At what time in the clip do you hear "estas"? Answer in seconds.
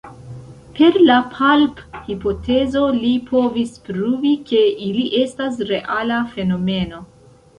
5.25-5.61